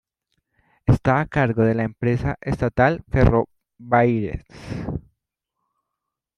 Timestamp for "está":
0.87-1.19